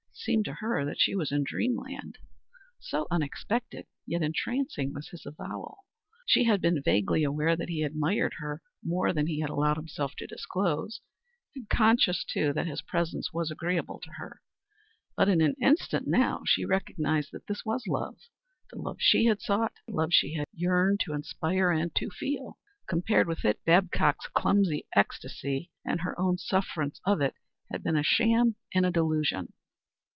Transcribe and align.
It 0.13 0.25
seemed 0.25 0.45
to 0.45 0.53
her 0.53 0.85
that 0.85 0.99
she 0.99 1.15
was 1.15 1.31
in 1.31 1.43
dream 1.43 1.75
land, 1.75 2.19
so 2.79 3.07
unexpected, 3.09 3.87
yet 4.05 4.21
entrancing, 4.21 4.93
was 4.93 5.09
his 5.09 5.25
avowal. 5.25 5.79
She 6.27 6.43
had 6.43 6.61
been 6.61 6.83
vaguely 6.83 7.23
aware 7.23 7.55
that 7.55 7.69
he 7.69 7.81
admired 7.81 8.35
her 8.37 8.61
more 8.83 9.13
than 9.13 9.25
he 9.25 9.39
had 9.39 9.49
allowed 9.49 9.77
himself 9.77 10.13
to 10.17 10.27
disclose, 10.27 11.01
and 11.55 11.67
conscious, 11.69 12.23
too, 12.23 12.53
that 12.53 12.67
his 12.67 12.83
presence 12.83 13.33
was 13.33 13.49
agreeable 13.49 13.99
to 14.01 14.11
her; 14.17 14.43
but 15.17 15.27
in 15.27 15.41
an 15.41 15.55
instant 15.59 16.05
now 16.05 16.43
she 16.45 16.65
recognized 16.65 17.31
that 17.31 17.47
this 17.47 17.65
was 17.65 17.87
love 17.87 18.19
the 18.69 18.77
love 18.79 18.97
she 18.99 19.25
had 19.25 19.41
sought, 19.41 19.73
the 19.87 19.95
love 19.95 20.13
she 20.13 20.35
had 20.35 20.45
yearned 20.53 20.99
to 20.99 21.13
inspire 21.13 21.71
and 21.71 21.95
to 21.95 22.11
feel. 22.11 22.59
Compared 22.87 23.27
with 23.27 23.43
it, 23.43 23.59
Babcock's 23.65 24.27
clumsy 24.27 24.85
ecstasy 24.95 25.71
and 25.83 26.01
her 26.01 26.19
own 26.19 26.37
sufferance 26.37 27.01
of 27.05 27.21
it 27.21 27.33
had 27.71 27.81
been 27.81 27.97
a 27.97 28.03
sham 28.03 28.55
and 28.75 28.85
a 28.85 28.91
delusion. 28.91 29.51